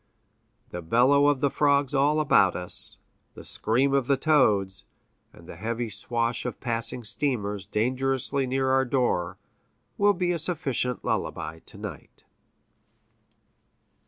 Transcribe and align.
The 0.71 0.81
bellow 0.81 1.27
of 1.27 1.41
the 1.41 1.51
frogs 1.51 1.93
all 1.93 2.19
about 2.19 2.55
us, 2.55 2.97
the 3.35 3.43
scream 3.43 3.93
of 3.93 4.07
toads, 4.19 4.83
and 5.31 5.45
the 5.45 5.57
heavy 5.57 5.91
swash 5.91 6.43
of 6.43 6.59
passing 6.59 7.03
steamers 7.03 7.67
dangerously 7.67 8.47
near 8.47 8.71
our 8.71 8.83
door, 8.83 9.37
will 9.99 10.13
be 10.13 10.31
a 10.31 10.39
sufficient 10.39 11.05
lullaby 11.05 11.59
to 11.59 11.77
night. 11.77 12.23